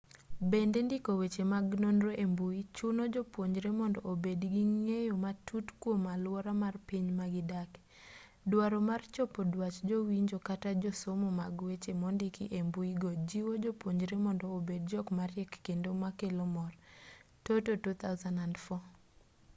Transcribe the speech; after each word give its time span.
bende 0.51 0.79
ndiko 0.83 1.11
weche 1.21 1.43
mag 1.53 1.67
nonro 1.81 2.11
e 2.23 2.25
mbui 2.31 2.59
chuno 2.75 3.03
jopuonjre 3.13 3.69
mondo 3.79 3.99
obed 4.11 4.41
gi 4.53 4.63
ng'eyo 4.77 5.15
matut 5.23 5.67
kwom 5.81 6.01
aluora 6.13 6.51
mar 6.61 6.75
piny 6.87 7.07
magidake”. 7.19 7.77
duaro 8.49 8.79
mar 8.89 9.01
chopo 9.13 9.41
dwach 9.53 9.77
jowinjo 9.87 10.37
kata 10.47 10.69
josomo 10.83 11.27
mag 11.39 11.53
weche 11.67 11.91
mondiki 12.01 12.43
e 12.57 12.59
mbuigo 12.67 13.09
jiwo 13.29 13.53
jopuonjre 13.63 14.15
mondo 14.25 14.45
obed 14.57 14.81
jok 14.91 15.07
mariek 15.19 15.51
kendo 15.65 15.89
makelo 16.01 16.45
mor 16.55 16.71
toto 17.45 17.71
2004 17.73 18.79